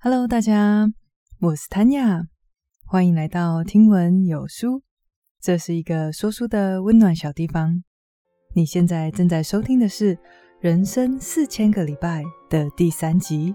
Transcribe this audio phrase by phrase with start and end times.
[0.00, 0.92] Hello，大家，
[1.40, 2.28] 我是 Tanya，
[2.86, 4.84] 欢迎来到听闻有书。
[5.40, 7.82] 这是一个说书的温暖小地方。
[8.54, 10.14] 你现在正在收听的是
[10.60, 13.52] 《人生四千个礼拜》的第三集。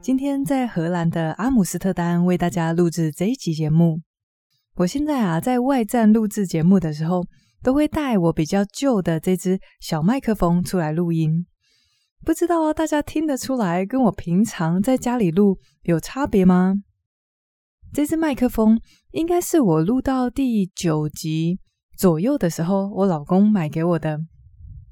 [0.00, 4.00] 今天在荷兰的阿姆斯特丹为大家录制这一集节目。
[4.76, 7.24] 我现在啊，在外站录制节目的时候。
[7.64, 11.46] 都会带我比较旧的这支小麦克风出来录音，
[12.22, 16.74] 不知道大家听得出来跟我平常在家里录有差别吗？
[17.90, 18.78] 这支麦克风
[19.12, 21.58] 应该是我录到第九集
[21.96, 24.20] 左右的时候，我老公买给我的，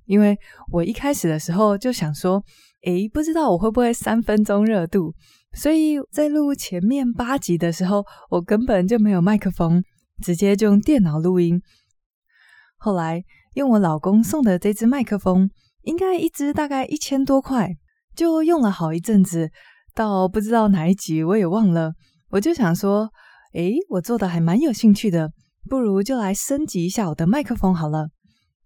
[0.07, 0.39] 因为
[0.70, 2.43] 我一开始的时候就想说，
[2.84, 5.15] 诶，不知道我会不会三分钟热度，
[5.53, 9.83] 所以在录前面八集的时候，我根本就没有麦克风，
[10.23, 11.61] 直接就用电脑录音。
[12.85, 13.23] 后来
[13.55, 15.49] 用我老公送的这支麦克风，
[15.83, 17.71] 应该一支大概一千多块，
[18.17, 19.53] 就用了好一阵子，
[19.95, 21.93] 到不知道哪一集我也忘了。
[22.31, 23.09] 我就想说，
[23.55, 25.31] 诶，我做的还蛮有兴趣的，
[25.71, 28.09] 不如就来升级一下我的麦克风好了。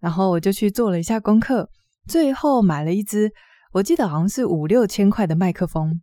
[0.00, 1.68] 然后我就去做了一下功课，
[2.08, 3.30] 最后买了一支，
[3.74, 6.00] 我记得好像是五六千块的麦克风。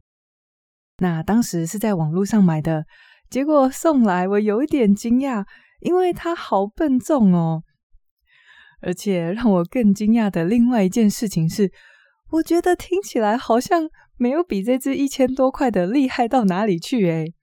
[0.99, 2.85] 那当时是在网络上买的，
[3.31, 5.43] 结果送来我有一点惊讶，
[5.79, 7.63] 因为它好笨重哦。
[8.83, 11.71] 而且让我更惊讶的另外一件事情是，
[12.31, 17.33] 我觉得听起来好像没有比这支一千多块的厉害到哪里去诶。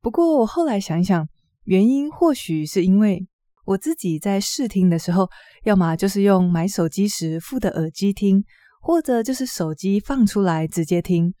[0.00, 1.26] 不过我后来想一想，
[1.64, 3.26] 原因或许是因为
[3.64, 5.28] 我自己在试听的时候，
[5.64, 8.44] 要么就是用买手机时附的耳机听，
[8.80, 11.34] 或者就是手机放出来直接听。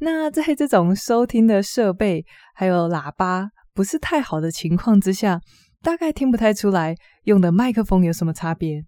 [0.00, 5.40] 那在这种收听的设备还有喇叭不是太好的情况之下，
[5.82, 8.84] 大概听不太出来用的麦克风有什么差别。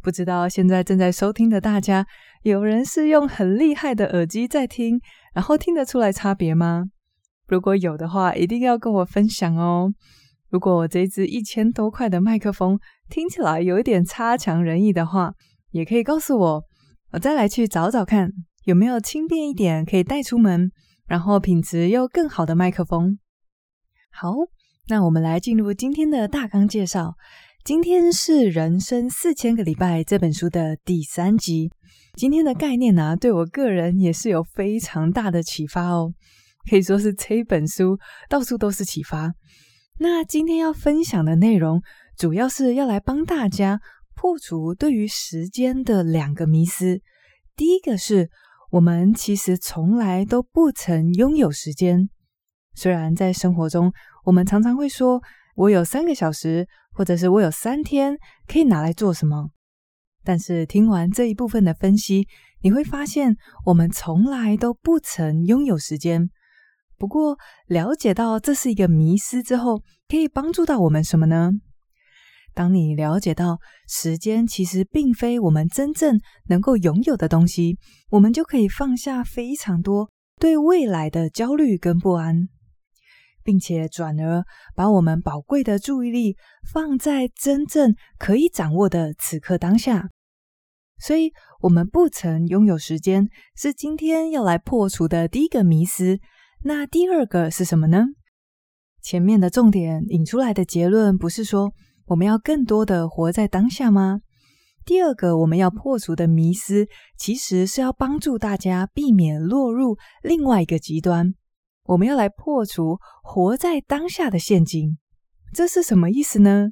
[0.00, 2.06] 不知道现在正在收听的大家，
[2.42, 5.00] 有人是用很厉害的耳机在听，
[5.32, 6.86] 然后听得出来差别吗？
[7.46, 9.92] 如果有的话，一定要跟我分享哦。
[10.48, 12.78] 如果我这支一千多块的麦克风
[13.08, 15.34] 听起来有一点差强人意的话，
[15.70, 16.64] 也可以告诉我，
[17.12, 18.30] 我再来去找找看
[18.64, 20.72] 有没有轻便一点可以带出门，
[21.06, 23.18] 然后品质又更好的麦克风。
[24.10, 24.32] 好。
[24.92, 27.14] 那我们来进入今天的大纲介绍。
[27.64, 31.70] 今天是《人生四千个礼拜》这本书的第三集。
[32.14, 36.12] 今天的概念呢、啊，对我个人也是有非常大的启发哦，
[36.68, 37.98] 可以说是这本书
[38.28, 39.32] 到处都是启发。
[39.98, 41.80] 那今天要分享的内容，
[42.18, 43.80] 主要是要来帮大家
[44.14, 47.00] 破除对于时间的两个迷思。
[47.56, 48.28] 第一个是
[48.70, 52.10] 我们其实从来都不曾拥有时间，
[52.74, 53.92] 虽然在生活中。
[54.24, 55.20] 我们常常会说
[55.56, 58.16] ：“我有三个小时，或者是我有三天
[58.46, 59.48] 可以拿来做什么。”
[60.22, 62.28] 但是听完这一部分的分析，
[62.60, 63.34] 你会发现
[63.66, 66.30] 我们从来都不曾拥有时间。
[66.96, 71.50] 不过，了解到这是一个迷思之后，可以帮助到我们什么呢？
[72.54, 77.76] 当你了解到时间其实并非我们真正能够拥有的东西，
[78.10, 82.48] 我们就可以放下非常多对未来的焦虑跟不安。
[83.44, 84.44] 并且转而
[84.74, 86.36] 把我们宝贵的注意力
[86.72, 90.08] 放在真正可以掌握的此刻当下，
[90.98, 96.18] 所以，我们不曾拥有时间，是今天要来破除的第一个迷思。
[96.64, 98.04] 那第二个是什么呢？
[99.02, 101.72] 前面的重点引出来的结论不是说
[102.06, 104.20] 我们要更多的活在当下吗？
[104.84, 106.86] 第二个我们要破除的迷思，
[107.16, 111.34] 其实是要帮助大家避免落入另外一个极端。
[111.84, 114.98] 我们要来破除活在当下的陷阱，
[115.52, 116.68] 这是什么意思呢？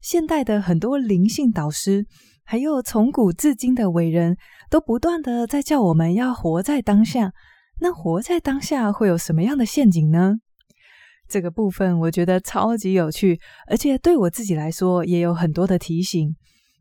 [0.00, 2.06] 现代的很多灵性导师，
[2.44, 4.36] 还有从古至今的伟人，
[4.70, 7.32] 都不断的在叫我们要活在当下。
[7.80, 10.36] 那活在当下会有什么样的陷阱呢？
[11.28, 16.34] 这个部分我觉得超级有趣，而且对我自己来说也有很多的提醒，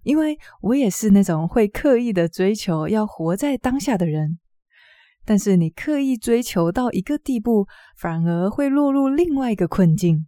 [0.04, 4.40] 因为我也是那种会刻意的追求要活在当下的人。
[5.28, 10.26] 但是你刻意追求到一个地步，反而会落入另外一个困境。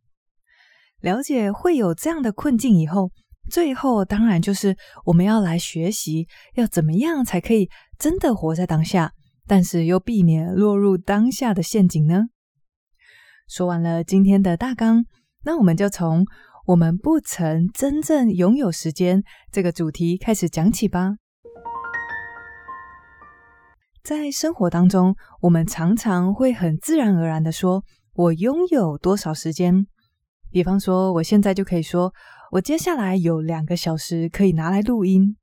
[1.00, 3.10] 了解会有这样的困境以后，
[3.50, 4.76] 最后当然就是
[5.06, 9.14] 我们要来学习，要怎么样才可以真的活在当下，
[9.48, 12.26] 但是又避免落入当下的陷阱呢？
[13.48, 15.06] 说完了今天的大纲，
[15.46, 16.26] 那我们就从
[16.66, 21.16] 我们不曾真正拥有时间这个主题开始讲起吧。
[24.04, 27.84] 在生活当中，我们常常会很自然而然的说
[28.16, 29.86] ：“我拥有多少时间？”
[30.52, 32.14] 比方说，我现在就可以说
[32.52, 35.36] ：“我接下来有两个小时可以拿来录音。”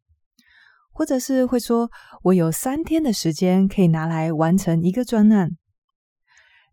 [0.90, 1.90] 或者是会说
[2.22, 5.50] 我有三天的时间可以拿来完成一个专案。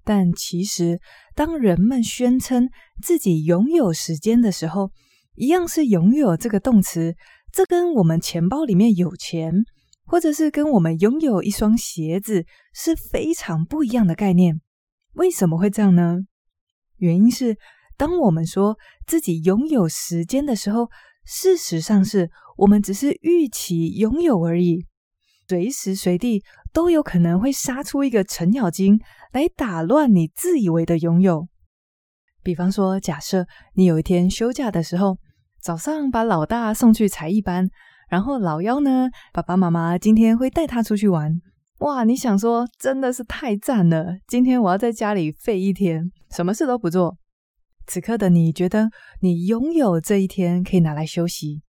[0.05, 0.99] 但其实，
[1.35, 2.69] 当人们宣称
[3.01, 4.91] 自己拥有时间的时候，
[5.35, 7.15] 一样是拥有这个动词，
[7.51, 9.53] 这跟我们钱包里面有钱，
[10.05, 14.61] 或者是跟我们拥有一双鞋子是非常不一样的概念。
[15.13, 16.19] 为什么会这样呢？
[16.97, 17.57] 原因是，
[17.97, 20.89] 当我们说自己拥有时间的时候，
[21.25, 24.85] 事实上是我们只是预期拥有而已，
[25.47, 28.99] 随时随地都有可能会杀出一个程咬金
[29.31, 31.47] 来打乱你自以为的拥有。
[32.41, 33.45] 比方说，假设
[33.75, 35.17] 你有一天休假的时候，
[35.61, 37.69] 早上把老大送去才艺班，
[38.13, 41.41] 然后老幺呢，爸爸妈妈今天会带他出去玩。
[41.79, 44.19] 哇，你想说真的是太赞了！
[44.27, 47.17] 今天我要在家里废一天，什么事都不做。
[47.87, 51.63] 此刻的你觉得你拥有这一天可以拿来休息，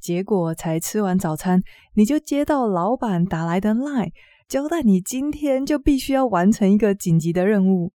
[0.00, 1.62] 结果才吃完早餐，
[1.94, 4.10] 你就接到老板打来的 LINE，
[4.48, 7.92] 交代你今天就必须要完成一个紧急的任务，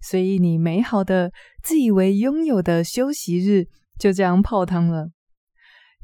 [0.00, 1.30] 所以你美好的
[1.62, 3.66] 自以为拥有的休息日
[3.96, 5.10] 就这样泡汤了。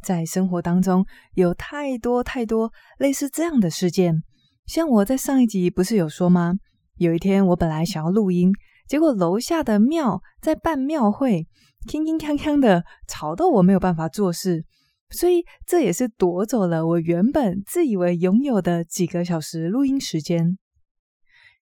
[0.02, 1.04] 在生活当中
[1.34, 4.22] 有太多太多类似这样的事件，
[4.66, 6.54] 像我在上一集不是有说吗？
[6.96, 8.52] 有一天我本来想要录音。
[8.88, 11.46] 结果楼下的庙在办庙会，
[11.88, 14.64] 铿铿锵锵的吵到我没有办法做事，
[15.10, 20.58] 所以这也是夺走了我原本自以为拥有的几个小时录音时间。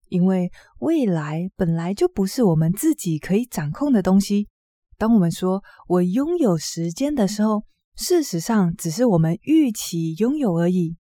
[0.09, 0.51] 因为
[0.81, 4.49] 未来本来就不是我们自己可以掌控的东西。
[4.99, 7.63] 当我们说我拥有时间的时候，
[8.01, 10.97] 事实上只是我们预期拥有而已。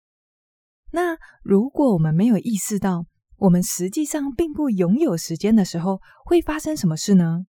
[0.92, 3.04] 那如果我们没有意识到，
[3.36, 7.44] 我们实际上并不拥有时间的时候，会发生什么事呢？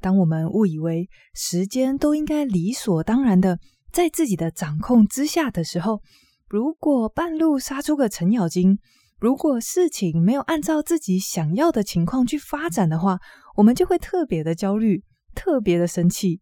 [0.00, 3.58] 当我们误以为时间都应该理所当然的
[3.90, 6.00] 在自己的掌控之下的时候，
[6.46, 8.78] 如果半路杀出个程咬金，
[9.18, 13.18] 如果事情没有按照自己想要的情况去发展的话，
[13.56, 15.02] 我们就会特别的焦虑，
[15.34, 16.40] 特别的生气。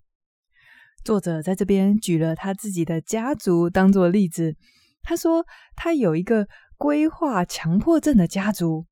[1.07, 4.55] 作者在这边举了他自己的家族当做例子，
[5.03, 6.47] 他说他有一个。
[6.79, 8.85] 规划强迫症的家族，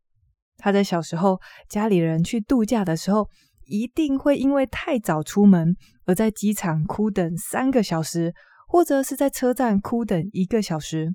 [0.56, 1.38] 他在小时候，
[1.69, 3.28] 家里人去度假的时候，
[3.66, 5.76] 一定会因为太早出门
[6.06, 8.32] 而在机场哭等三个小时，
[8.67, 11.14] 或者是在车站哭等一个小时。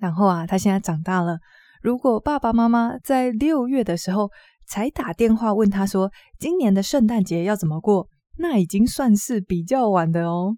[0.00, 1.38] 然后啊，他现在长大了，
[1.80, 4.32] 如果爸爸妈妈在六月的时候
[4.66, 6.10] 才打电话问他说
[6.40, 10.56] 今年的圣诞节要怎么过，那已经算是比较晚的哦，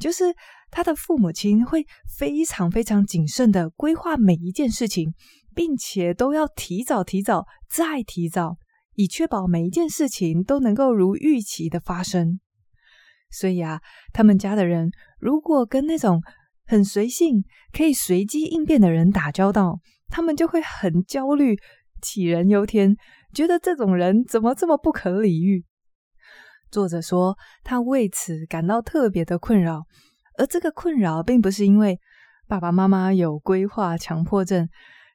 [0.00, 0.34] 就是。
[0.70, 1.86] 他的父母亲会
[2.18, 5.14] 非常非常谨慎的规划每一件事情，
[5.54, 8.58] 并且都要提早、提早再提早，
[8.94, 12.38] 以确保每一件事情都能够如预期的发生。
[13.30, 13.80] 所以啊，
[14.12, 16.20] 他们家的人如果跟那种
[16.66, 17.42] 很随性、
[17.72, 21.56] 可以随机应变的人打交道，他们就会很焦虑、
[22.02, 22.94] 杞人忧天，
[23.32, 25.64] 觉得这种人怎么这么不可理喻。
[26.70, 29.84] 作者说，他为此感到特别的困扰。
[30.36, 31.98] 而这个困扰并不是因为
[32.46, 34.68] 爸爸妈妈有规划强迫症，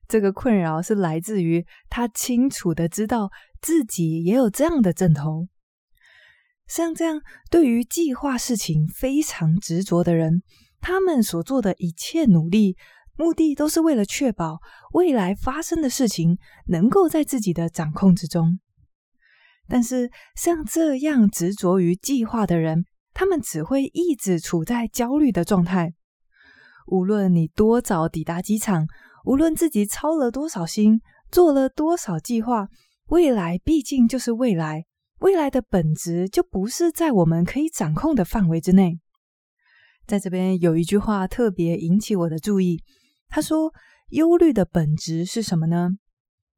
[0.07, 3.29] 这个困扰是来自于他清楚的知道
[3.61, 5.47] 自己也有这样的症头。
[6.67, 10.43] 像这样对于计划事情非常执着的人，
[10.81, 12.75] 他们所做的一切努力，
[13.15, 14.59] 目的都是为了确保
[14.93, 18.59] 未来发生的事情能够在自己的掌控之中。
[19.73, 25.95] 但是像这样执着于计划的人，他们只会一直处在焦虑的状态。
[26.85, 28.85] 无论你多早抵达机场，
[29.25, 31.01] 无论自己操了多少心，
[31.31, 32.67] 做了多少计划，
[33.07, 34.85] 未来毕竟就是未来，
[35.21, 38.99] 未来的本质就不是在我们可以掌控的范围之内。
[40.05, 42.83] 在这边有一句话特别引起我的注意，
[43.27, 43.73] 他说
[44.13, 45.89] ：“忧虑的本质是什么呢？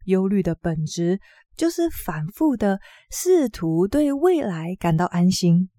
[0.04, 1.20] 忧虑的本质
[1.58, 2.80] 就是反复的
[3.12, 5.70] 试图对未来感到安心。”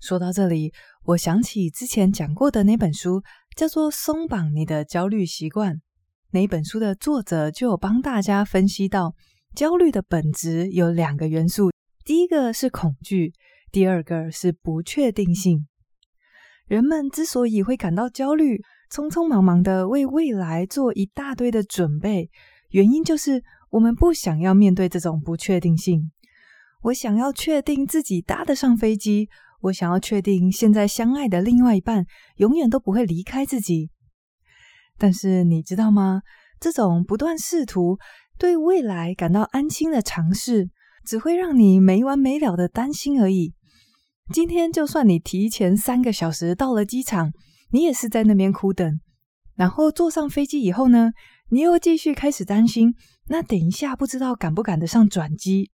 [0.00, 0.72] 说到这里，
[1.04, 3.22] 我想起之前讲过的那本书，
[3.56, 5.74] 叫做《松绑你的焦虑习惯》。
[6.30, 9.14] 那本书的作者就有帮大家分析到，
[9.54, 11.70] 焦虑的本质有两个元素：
[12.04, 13.32] 第一个是恐惧，
[13.70, 15.66] 第二个是不确定性。
[16.66, 22.30] 人们之所以会感到焦虑，匆匆忙忙的为未来做一大堆的准备，
[22.70, 23.42] 原因就是
[23.74, 26.12] 我们不想要面对这种不确定性。
[26.82, 29.28] 我想要确定自己搭得上飞机。
[29.62, 32.04] 我想要确定现在相爱的另外一半
[32.36, 33.90] 永远都不会离开自己，
[34.98, 36.20] 但是你知道吗？
[36.60, 37.98] 这种不断试图
[38.38, 40.68] 对未来感到安心的尝试，
[41.04, 43.54] 只会让你没完没了的担心而已。
[44.32, 47.32] 今天就算你提前三个小时到了机场，
[47.70, 49.00] 你也是在那边苦等。
[49.56, 51.10] 然后坐上飞机以后呢，
[51.48, 52.94] 你又继续开始担心，
[53.28, 55.70] 那等一下不知道赶不赶得上转机，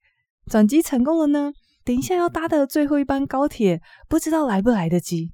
[0.47, 1.53] 转机成功了呢，
[1.85, 5.33] 等一下要搭的最后一班高铁，不知道来不来得及。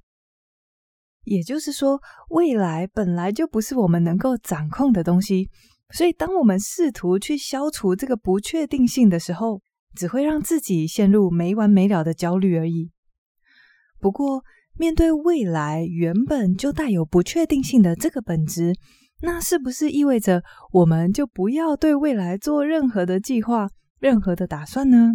[1.23, 5.49] 也就是说，未来本来就不是我们能够掌控的东西，
[5.91, 9.61] 所以当我们试图去消除这个不确定性的时候，
[9.93, 12.91] 只会让自己陷入没完没了的焦虑而已。
[13.99, 14.43] 不过，
[14.79, 18.73] 面对未来原本就带有不确定性的这个本质，
[19.21, 23.69] 那是不是意味着我们就不要对未来做任何的计划、
[23.99, 25.13] 任何的打算呢？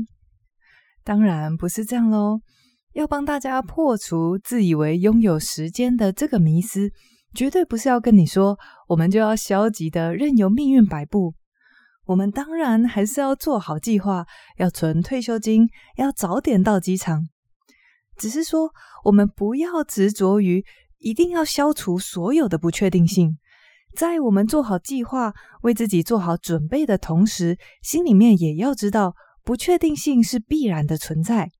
[1.05, 2.41] 当然不是这样喽。
[2.95, 6.91] 要帮大家破除自以为拥有时间的这个迷思，
[7.35, 11.35] 绝对不是要跟你说，我们就要消极的任由命运摆布。
[12.05, 14.27] 我们当然还是要做好计划，
[14.59, 17.29] 要存退休金，要早点到机场。
[18.19, 18.71] 只是说，
[19.05, 20.63] 我们不要执着于
[20.99, 23.39] 一定要消除所有的不确定性，
[23.95, 31.51] 在我们做好计划、为自己做好准备的同时，心里面也要知道，不确定性是必然的存在。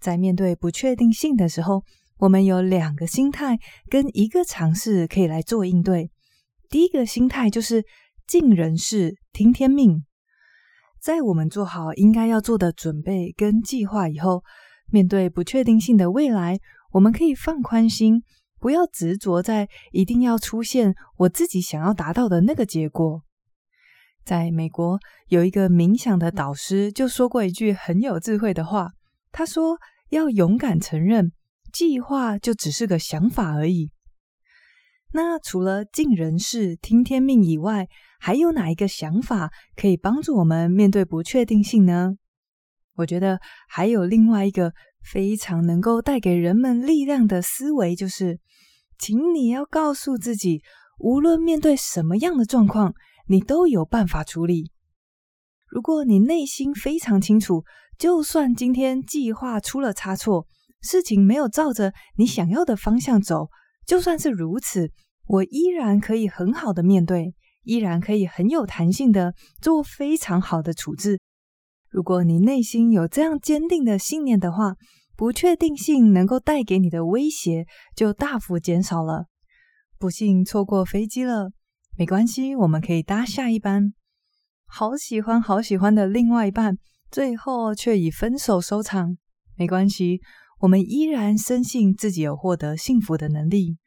[0.00, 1.82] 在面对不确定性的时候，
[2.18, 3.58] 我们有两个心态
[3.90, 6.10] 跟一个尝试可以来做应对。
[6.68, 7.84] 第一个心态就是
[8.26, 10.04] 尽人事，听天命。
[11.00, 14.42] 在我们做好应该要做的准备跟计划以后，
[14.90, 16.58] 面对不确定性的未来，
[16.92, 18.22] 我们可以放宽心，
[18.66, 23.22] 不要执着在一定要出现我自己想要达到的那个结果。
[24.24, 28.90] 在美国，有一个冥想的导师就说过一句很有智慧的话，
[29.30, 29.78] 他说
[30.10, 31.30] ：“要勇敢承认，
[31.72, 33.92] 计划就只是个想法而已。”
[35.14, 37.86] 那除了尽人事、听天命以外，
[38.18, 42.16] 还有哪一个想法可以帮助我们面对不确定性呢？
[42.96, 44.72] 我觉得还有另外一个
[45.10, 48.40] 非常能够带给人们力量的思维，就是，
[48.98, 50.62] 请你要告诉自己，
[50.98, 52.92] 无论面对什么样的状况，
[53.28, 54.72] 你都有办法处理。
[55.68, 57.64] 如果你内心非常清楚，
[57.98, 60.46] 就算今天计划出了差错，
[60.80, 63.48] 事情没有照着你想要的方向走，
[63.86, 64.90] 就算是如此，
[65.26, 71.20] 我依然可以很好的面对，依然可以很有弹性的做非常好的处置。
[71.96, 74.74] 如果你内心有这样坚定的信念的话，
[75.16, 77.64] 不确定性能够带给你的威胁
[77.96, 79.28] 就大幅减少了。
[79.98, 81.52] 不幸错过飞机了，
[81.96, 83.94] 没关系，我们可以搭下一班。
[84.66, 86.76] 好喜欢好喜欢的另外一半，
[87.10, 89.16] 最后却以分手收场，
[89.56, 90.20] 没关系，
[90.60, 93.78] 我们依然深信自己有获得幸福的能力。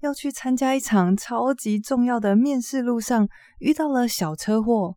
[0.00, 3.28] 要去参加一场超级重要的面试，路上
[3.60, 4.96] 遇到了小车祸。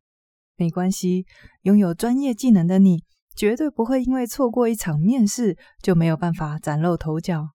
[0.57, 1.25] 没关系，
[1.61, 3.03] 拥有专业技能的你，
[3.35, 7.49] 绝对不会因为错过一场面试就没有办法崭露头角。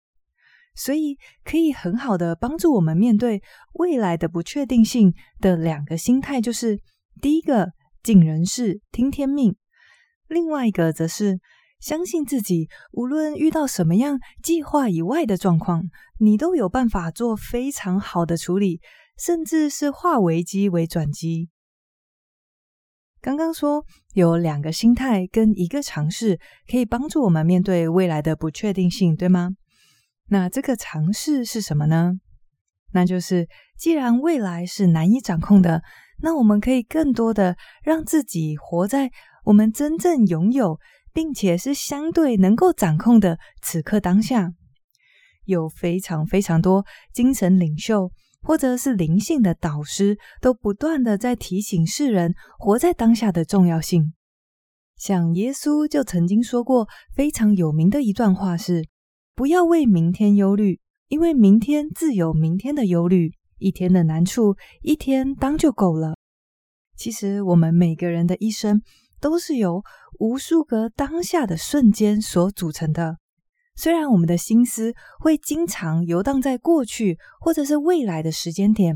[0.76, 3.42] 所以，可以很好的帮助我们面对
[3.74, 6.80] 未来的不确定性的两个心态，就是
[7.22, 7.72] 第一个，
[8.04, 9.54] 尽人事，听天命；
[10.28, 11.40] 另外一个则是
[11.82, 15.84] 相信自己，无论遇到什么样计划以外的状况，
[16.20, 18.80] 你都有办法做非常好的处理，
[19.18, 21.50] 甚至是化危机为转机。
[23.22, 23.84] 刚刚说
[24.14, 29.50] 有两个心态跟一个尝试可以帮助我们面对未来的不确定性，对吗？
[30.28, 32.14] 那这个尝试是什么呢？
[32.94, 33.48] 那就是
[33.78, 35.82] 既然未来是难以掌控的，
[36.22, 39.12] 那我们可以更多的让自己活在
[39.46, 40.80] 我们真正拥有，
[41.14, 44.54] 并且是相对能够掌控的此刻当下。
[45.46, 48.12] 有非常非常多精神领袖。
[48.42, 54.14] 或者是灵性的导师，都不断的在提醒世人活在当下的重要性。
[54.96, 58.88] 像耶稣就曾经说过非常有名的一段话是：
[59.36, 66.16] 不要为明天忧虑，因为明天自有明天的忧虑，一天的难处一天当就够了。
[66.98, 68.82] 其实我们每个人的一生
[69.22, 69.84] 都是由
[70.20, 73.18] 无数个当下的瞬间所组成的。
[73.82, 78.94] 虽然我们的心思会经常游荡在过去或者是未来的时间点，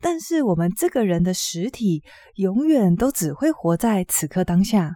[0.00, 2.04] 但是我们这个人的实体
[2.36, 4.92] 永远都只会活在此刻当下。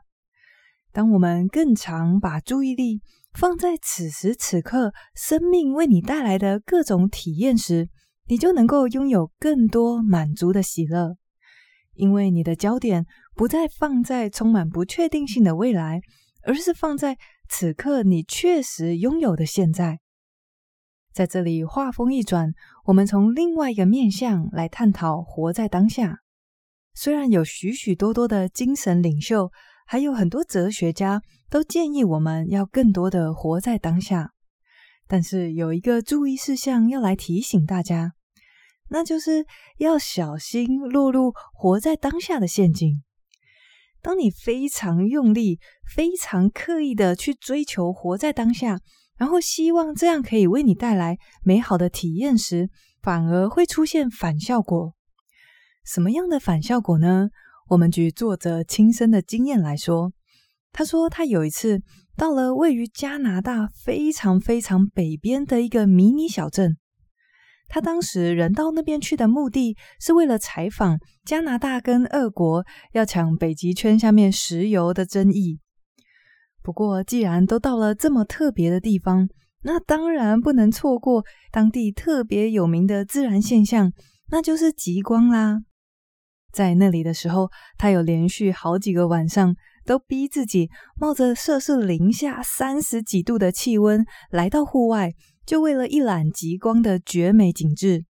[0.93, 3.01] 当我们更常把注意力
[3.35, 7.89] 放在此时此刻生命为你带来的各种体验时，
[8.29, 11.17] 你就能够拥有更多满足的喜乐，
[11.95, 13.05] 因为你的焦点
[13.35, 16.01] 不再放在充满不确定性的未来，
[16.45, 17.19] 而是放在。
[17.49, 20.01] 此刻你确实拥有的现在，
[21.13, 22.53] 在这里话锋一转，
[22.85, 26.21] 我们从另外一个面向来探讨活在当下。
[26.95, 29.51] 虽然有许许多多的精神领袖，
[29.87, 34.33] 还有很多哲学家都建议我们要更多的活在当下，
[35.07, 38.15] 但是有一个注意事项要来提醒大家，
[38.89, 39.45] 那就是
[39.79, 43.03] 要小心落入活在当下的陷阱。
[44.03, 45.59] 当你非常用力、
[45.95, 48.81] 非常刻意的去追求活在当下，
[49.17, 52.69] 然后希望这样可以为你带来美好的体验时，
[53.03, 54.95] 反而会出现反效果。
[55.85, 57.29] 什么样的反效果呢？
[57.71, 60.13] 我们举作者亲身的经验来说，
[60.73, 61.83] 他说他有一次
[62.17, 66.77] 到了位于加拿大非常非常北边的一个迷你小镇。
[67.69, 75.59] 他当时人到那边去的目的是为了采访加拿大跟俄国要抢北极圈下面石油的争议。
[76.63, 79.29] 不过，既然都到了这么特别的地方，
[79.63, 83.93] 那当然不能错过当地特别有名的自然现象，
[84.31, 85.59] 那就是极光啦。
[86.53, 89.55] 在那里的时候，他有连续好几个晚上
[89.85, 95.13] 都逼自己冒着摄氏零下三十几度的气温来到户外。
[95.47, 98.05] 就为了一览极光的绝美景致，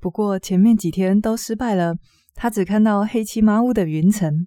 [0.00, 1.96] 不过前面几天都失败了，
[2.34, 4.46] 他只看到黑漆麻乌的云层。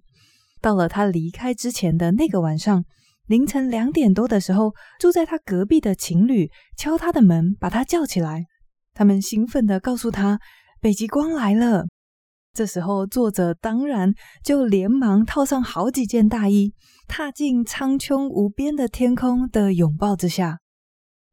[0.60, 2.84] 到了他离开之前的那个晚上，
[3.26, 8.44] 凌晨两点多的时候，住在他隔壁的情侣敲他的门，把他叫起来。
[8.92, 10.38] 他们兴奋地告诉他，
[10.80, 11.86] 北极光来了。
[12.52, 14.12] 这时候，作者当然
[14.44, 16.74] 就连忙套上好几件大衣，
[17.06, 20.59] 踏进苍穹无边的天空的拥抱之下。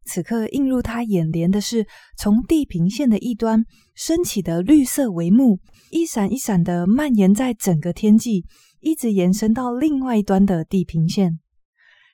[0.08, 1.86] 此刻映入他眼帘的是，
[2.18, 5.60] 从地平线的一端升起的绿色帷幕，
[5.92, 8.46] 一闪一闪的蔓延在整个天际，
[8.80, 11.40] 一直延伸到另外一端的地平线。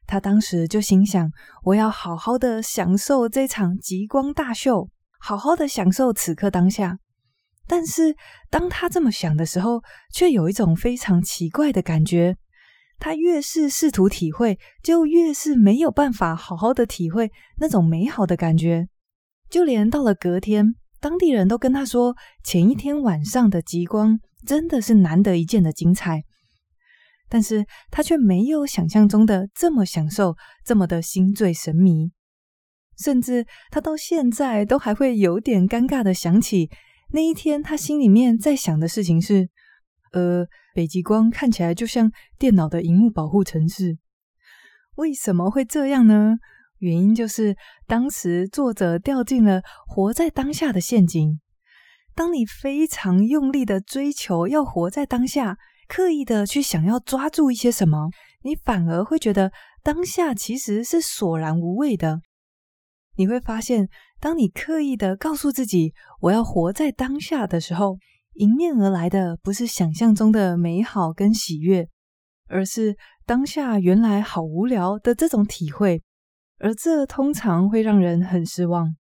[0.08, 1.32] 他当时就心想：
[1.64, 6.98] 我要好好的享受这场极光大秀，好好的享受此刻当下。
[7.68, 8.14] 但是
[8.50, 9.82] 当他这么想的时候，
[10.12, 12.36] 却有一种非常奇怪的感觉。
[13.00, 18.88] 他越是试图体会，就越是没有办法好好的体会那种美好的感觉。
[19.50, 26.24] 就连到了隔天，当地人都跟他说，前一天晚上的极光真的是难得一见的精彩。
[27.30, 32.12] 但是他却没有想象中的这么享受，这么的心醉神迷。
[32.98, 36.70] 甚至他到现在都还会有点尴尬的想起
[37.12, 39.50] 那一天，他心里面在想的事情是。
[40.14, 43.98] 呃，北极光看起来就像电脑的荧幕保护程式，
[44.96, 46.38] 为什么会这样呢？
[46.80, 47.56] 原因就是
[47.88, 51.40] 当时作者掉进了活在当下的陷阱。
[52.16, 55.58] 当你非常用力的追求要活在当下，
[55.88, 58.10] 刻意的去想要抓住一些什么，
[58.42, 62.22] 你反而会觉得当下其实是索然无味的。
[63.16, 63.88] 你会发现，
[64.20, 67.98] 当你刻意的告诉自己我要活在当下的时候，
[68.36, 71.88] 迎面而来的不是想象中的美好跟喜悦，
[72.48, 76.02] 而是当下原来好无聊的这种体会，
[76.58, 78.96] 而这通常会让人很失望。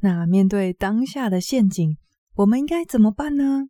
[0.00, 1.96] 那面对当下的陷阱，
[2.36, 3.64] 我们应该怎么办呢？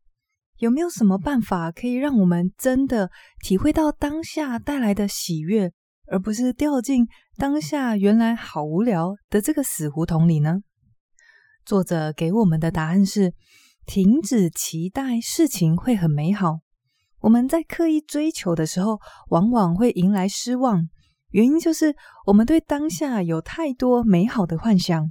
[0.58, 3.10] 有没有什么办法可以让我们真的
[3.42, 5.72] 体会到当下带来的喜悦，
[6.06, 10.58] 而不是掉进当下原来好无聊的这个死胡同里呢？
[11.64, 13.32] 作者给我们的答案是。
[13.88, 16.58] 停止期待事情会很美好。
[17.20, 20.90] 我们在刻意追求的时候，往往会迎来失望。
[21.30, 21.96] 原因就是
[22.26, 25.10] 我们对当下有太多美好的幻想，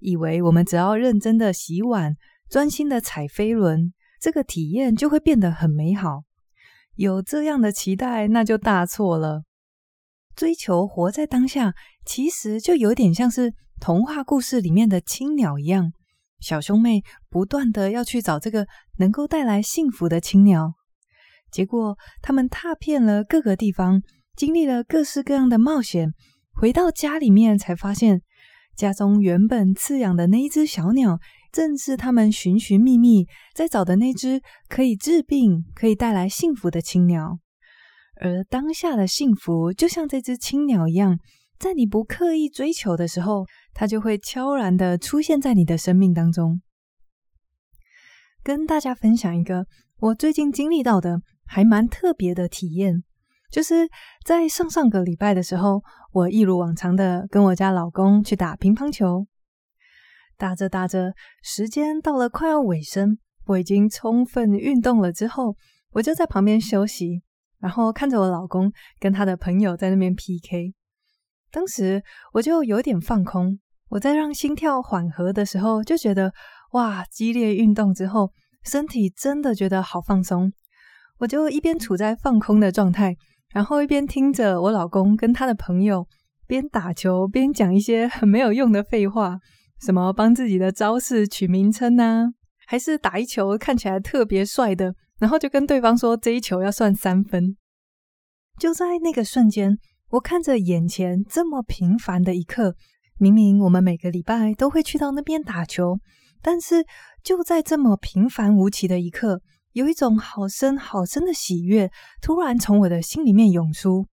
[0.00, 2.14] 以为我们只要认真的洗碗、
[2.50, 6.24] 专心的踩飞轮，这个体验就会变得很美好。
[6.94, 9.44] 有这样的期待，那就大错了。
[10.36, 11.72] 追求活在当下，
[12.04, 15.94] 其实就有点像是童话故事里面的青鸟一样。
[16.40, 18.66] 小兄妹不断的要去找这个
[18.98, 20.74] 能够带来幸福的青鸟，
[21.50, 24.02] 结果他们踏遍了各个地方，
[24.36, 26.12] 经历了各式各样的冒险，
[26.52, 28.22] 回到家里面才发现，
[28.76, 31.18] 家中原本饲养的那一只小鸟，
[31.52, 37.38] 正是他们寻寻觅觅在找的那只可以治病、可以带来幸福的青鸟。
[38.20, 41.18] 而当下的幸福，就像这只青鸟一样。
[41.58, 46.60] 在你不刻意追求的时候，它就会悄然的出现在你的生命当中。
[48.42, 49.66] 跟大家分享一个
[50.00, 53.02] 我最近经历到的还蛮特别的体验，
[53.50, 53.88] 就是
[54.24, 59.26] 在上上个礼拜的时候，我一如往常的跟我家老公去打乒乓球。
[60.36, 65.56] 打着打着，时间到了快要尾声，我已经充分运动了之后，
[65.90, 67.22] 我就在旁边休息，
[67.58, 70.74] 然后看着我老公跟他的朋友在那边 PK。
[71.50, 72.00] 当时
[72.32, 76.32] 我就有点放空，我在让心跳缓和的时候，就觉得
[76.72, 80.52] 哇，激烈运动之后，身体真的觉得好放松。
[81.18, 83.16] 我就一边处在放空的状态，
[83.52, 86.06] 然后一边听着我老公跟他的朋友
[86.46, 89.38] 边打球边讲一些很没有用的废话，
[89.80, 92.26] 什么帮自己的招式取名称啊，
[92.66, 97.56] 还是打一球看起来特别帅的，然后就跟对方说这一球要算三分。
[98.58, 99.78] 就在那个瞬间，
[100.10, 102.74] 我看着眼前这么平凡的一刻，
[103.18, 105.98] 明明我们每个礼拜都会去到那边打球，
[106.42, 106.84] 但是
[107.22, 109.40] 就在这么平凡无奇的一刻，
[109.72, 114.06] 有一种好深好深的喜悦突然从我的心里面涌出，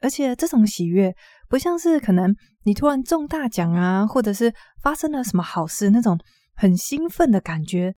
[0.00, 1.14] 而且这种喜悦
[1.48, 6.18] 不像是可能你突然中大奖啊，或者是发生了什么好事那种
[6.54, 7.94] 很兴奋的感觉，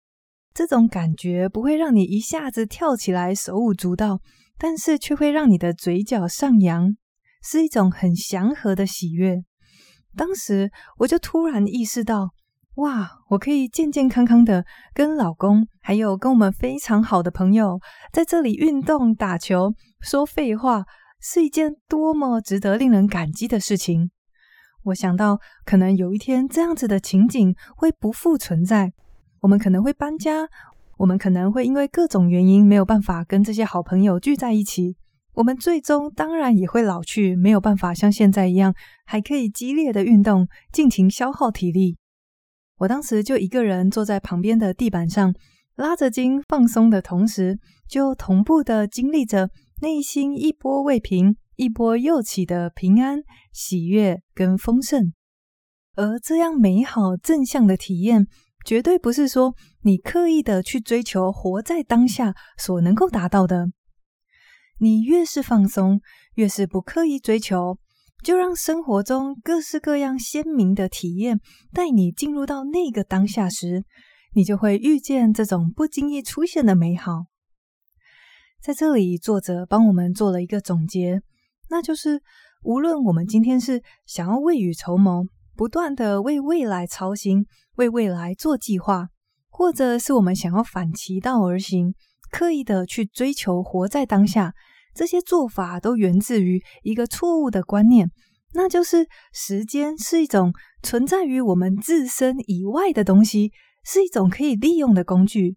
[0.53, 4.19] 这种感觉不会让你一下子跳起来手舞足蹈。
[4.59, 6.97] 但是却会让你的嘴角上扬，
[7.43, 9.43] 是一种很祥和的喜悦。
[10.15, 12.31] 当时我就突然意识到，
[12.77, 14.63] 哇，我可以健健康康的
[14.93, 17.79] 跟老公，还有跟我们非常好的朋友
[18.13, 20.83] 在这里运动、打球、说废话，
[21.19, 24.11] 是一件多么值得令人感激的事情。
[24.83, 28.93] 我想到，可能有一天这样子的情景会不复存在，
[29.41, 30.47] 我们可能会搬家。
[30.97, 34.95] 我们可能会因为各种原因没有办法跟这些好朋友聚在一起，
[35.33, 41.97] 我们最终当然也会老去，没有办法像现在一样还可以激烈的运动，尽情消耗体力。
[42.77, 45.33] 我当时就一个人坐在旁边的地板上，
[45.75, 49.49] 拉着筋放松的同时，就同步的经历着
[49.81, 55.13] 内心一波未平，一波又起的平安、喜悦跟丰盛。
[55.95, 58.27] 而这样美好正向的体验，
[58.63, 63.69] 绝对不是说你刻意的去追求活在当下所能够达到的。
[64.79, 66.01] 你越是放松，
[66.35, 67.79] 越是不刻意追求，
[68.23, 71.39] 就让生活中各式各样鲜明的体验
[71.73, 73.83] 带你进入到那个当下时，
[74.33, 77.25] 你就会遇见这种不经意出现的美好。
[78.61, 81.21] 在这里，作者帮我们做了一个总结，
[81.69, 82.21] 那就是
[82.63, 85.25] 无论我们今天是想要未雨绸缪，
[85.55, 89.07] 不断的为未来操心，为未来做计划，
[89.49, 91.93] 或者是我们想要反其道而行，
[92.31, 94.53] 刻意的去追求活在当下，
[94.97, 98.09] 这些做法都源自于一个错误的观念，
[98.53, 103.51] 那就是时间是一种存在于我们自身以外的东西，
[103.85, 105.55] 是一种可以利用的工具。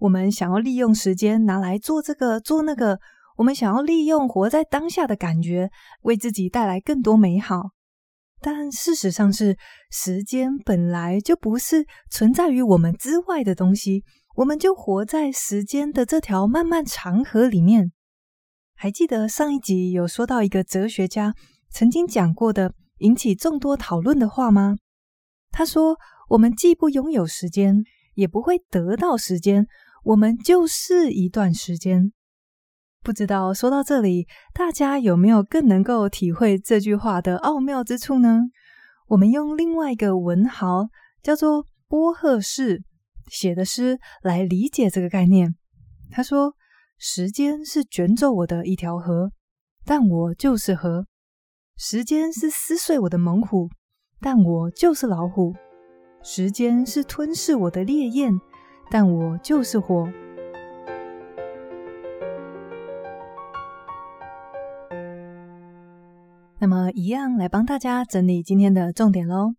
[0.00, 2.98] 我们想要利用时间拿来做这个做那个，
[3.36, 5.70] 我们想要利用活在当下的感觉，
[6.02, 7.70] 为自己带来更多美好。
[8.42, 9.56] 但事实上是，
[9.92, 14.02] 时间本来就不是存在于我们之外的东西，
[14.36, 17.92] 我们就活在时间的这条漫漫长河里面。
[18.82, 21.34] 还记得上一集有说到一个哲学家
[21.68, 24.78] 曾经讲过的引起众多讨论的话吗？
[25.50, 25.98] 他说
[26.30, 29.66] ：“我们既不拥有时间，也不会得到时间，
[30.02, 32.10] 我们就是一段时间。”
[33.04, 38.44] 不知道说到这里，大家有没有更能够体会这句话的奥妙之处呢？
[39.08, 40.88] 我们用另外一个文豪
[41.22, 42.82] 叫做波赫士
[43.30, 45.54] 写的诗来理解这个概念。
[46.10, 46.54] 他说
[47.02, 49.32] ：“时间是卷走我的一条河，
[49.86, 51.06] 但我就是河；
[51.74, 53.70] 时间是撕碎我的猛虎，
[54.20, 55.54] 但我就是老虎；
[56.22, 58.38] 时间是吞噬我的烈焰，
[58.90, 60.12] 但我就是火。”
[66.60, 69.54] 那么，一样来帮大家整理今天的重点喽。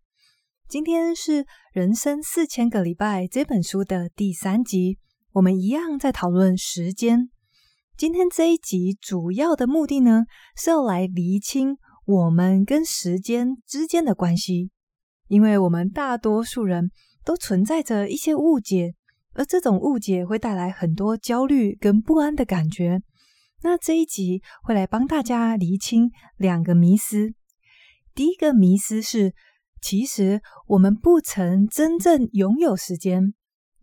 [0.67, 4.99] 今天是《人生四千个礼拜》这本书的第三集，
[5.33, 7.29] 我们一样在讨论时间。
[7.95, 10.25] 今天这一集主要的目的呢，
[10.57, 14.71] 是要来厘清我们跟时间之间的关系，
[15.29, 16.91] 因为我们大多数人
[17.23, 18.93] 都存在着一些误解，
[19.33, 23.01] 而这种误解会带来很多焦虑跟不安的感觉。
[23.61, 27.33] 那这一集会来帮大家厘清两个迷思。
[28.13, 29.33] 第一个迷思是，
[29.79, 33.33] 其实我们不曾真正拥有时间。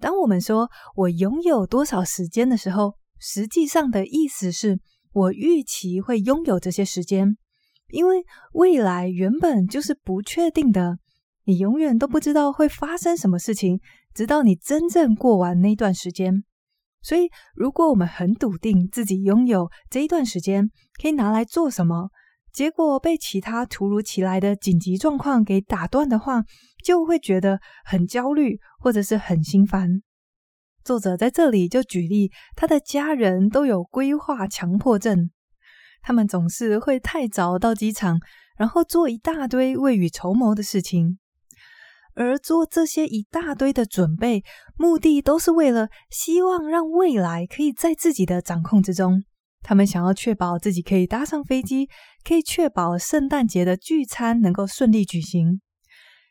[0.01, 4.79] 当我们说我拥有多少时间的时候，实际上的意思是
[5.13, 7.37] 我预期会拥有这些时间，
[7.91, 10.99] 因为未来原本就是不确定的，
[11.45, 13.81] 你永远都不知道会发生什么事情，
[14.15, 16.45] 直到你真正过完那段时间。
[17.01, 20.69] 所以，如果我们很笃定自己拥有这一段时间
[21.01, 22.11] 可以拿来做什么，
[22.59, 26.43] 结果被其他突如其来的紧急状况给打断的话，
[26.83, 30.03] 就会觉得很焦虑或者是很心烦。
[30.83, 35.31] 作者在这里就举例，他的家人都有规划强迫症，
[36.03, 38.19] 他们总是会太早到机场，
[38.57, 41.21] 然后做一大堆未雨绸缪的事情。
[42.15, 44.43] 而做这些一大堆的准备，
[44.77, 49.23] 目的都是为了希望让未来可以在自己的掌控之中，
[49.63, 51.89] 他们想要确保自己可以搭上飞机，
[52.25, 55.61] 可以确保圣诞节的聚餐能够顺利举行。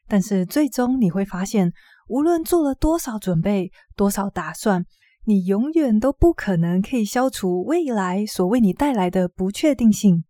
[0.08, 1.74] 但是最终你会发现，
[2.08, 4.86] 无论做了多少准备、多少打算，
[5.26, 10.24] 你永远都不可能可以消除未来所为你带来的不确定性。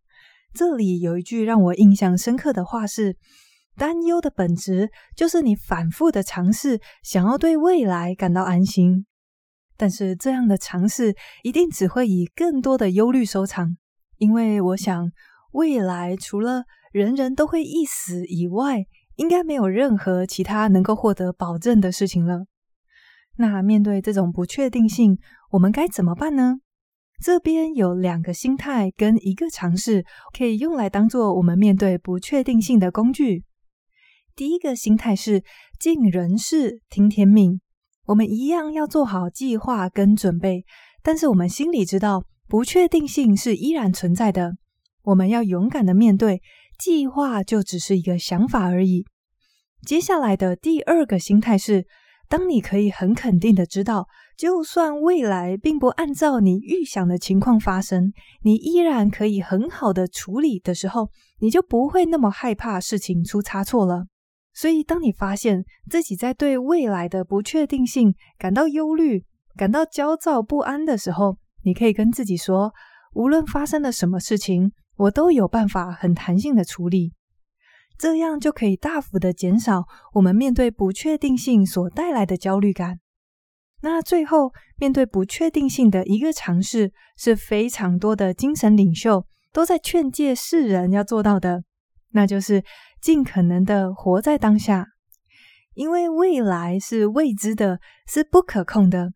[0.54, 3.16] 这里有一句让我印象深刻的话是：
[3.76, 9.06] 担忧的本质就是你反复的尝试，想要对未来感到安心。
[9.78, 13.78] 但是这样的尝试一定只会以更多的忧虑收场，
[14.18, 15.12] 因为我想
[15.54, 18.86] 未来除了人人都会一死以外，
[19.16, 22.46] 应该没有任何其他能够获得保证的事情了。
[23.38, 25.20] 那面对这种不确定性，
[25.52, 26.56] 我们该怎么办呢？
[27.24, 30.06] 这边有两个心态跟一个尝试，
[30.38, 33.44] 可以用来当做我们面对不确定性的工具。
[34.36, 35.44] 第一个心态是
[35.80, 37.60] 尽人事，听天命。
[38.08, 40.66] 我们一样要做好计划跟准备，
[41.04, 44.54] 但是我们心里知道不确定性是依然存在的。
[45.04, 46.42] 我们要勇敢的面对，
[46.80, 49.06] 计划就只是一个想法而已。
[49.86, 51.86] 接下来的第二个心态是，
[52.30, 64.06] 当你可以很肯定的知道，就算未来并不按照你预想的情况发生，你依然可以很好的处理的时候，你就不会那么害怕事情出差错了。
[64.60, 69.24] 所以，当你发现自己在对未来的不确定性感到忧虑、
[69.56, 72.74] 感到焦躁不安的时候，你可以跟自己说：
[73.14, 77.14] 无论发生了什么事情，我都有办法很弹性的处理。
[78.00, 79.84] 这样就可以大幅的减少
[80.16, 82.98] 我们面对不确定性所带来的焦虑感。
[83.84, 91.64] 那最后，面对不确定性的一个尝试，是非常多的精神领袖都在劝诫世人要做到的，
[92.14, 92.64] 那就是。
[93.02, 94.86] 尽可能的活在当下，
[95.74, 99.12] 因为未来是未知的，是不可控的。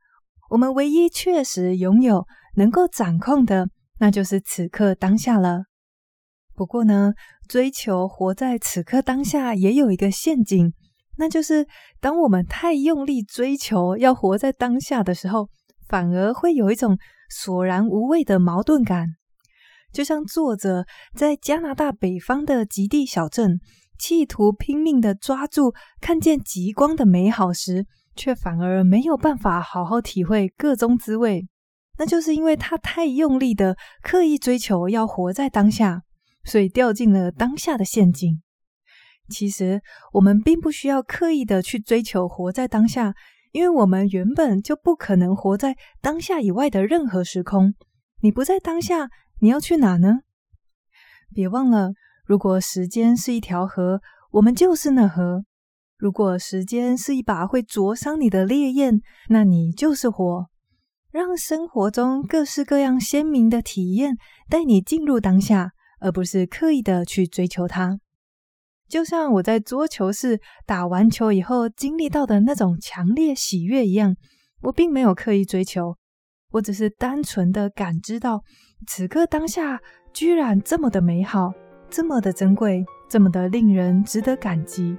[0.50, 5.64] 我们唯一确实拥有、能够掌控的，那就是此刻当下了。
[6.54, 7.14] 不过呢，
[7.48, 10.74] 追求活在此刻当下也有一个陷阱，
[11.18, 11.66] 那就是
[12.00, 15.50] 当我们太用力追求要活在当下的时候，
[15.88, 16.98] 反而会有一种
[17.30, 19.08] 索然无味的矛盾感。
[19.92, 23.60] 就像作者在加拿大北方的极地小镇，
[24.00, 31.48] 企图拼命的抓住看见极光的美好时，却反而没有办法好好体会个中滋味。
[31.98, 36.02] 那就是因为他太用力的刻意追求要活在当下，
[36.46, 38.42] 所以掉进了当下的陷阱。
[39.30, 39.82] 其实
[40.14, 43.14] 我们并不需要刻意的去追求活在当下，
[43.52, 47.74] 因为我们原本就不可能活在当下以外的任何时空。
[48.22, 49.10] 你不在当下。
[49.44, 50.20] 你要去哪呢？
[51.34, 51.94] 别忘了，
[52.26, 54.00] 如果时间是一条河，
[54.34, 55.42] 我们就是那河；
[55.98, 60.46] 如果时间是一把会灼伤你的烈焰，那你就是火。
[61.10, 64.16] 让生活中各式各样鲜明的体验
[64.48, 68.00] 带你进入当下，而不是刻意的去追求它。
[68.88, 74.16] 就像我在桌球室打完球以后经历到的那种强烈喜悦一样，
[74.62, 75.98] 我并没有刻意追求。
[76.52, 78.44] 我只是单纯的感知到，
[78.88, 79.80] 此刻当下
[80.12, 81.54] 居然这么的美好，
[81.90, 84.98] 这么的珍贵，这么的令人值得感激。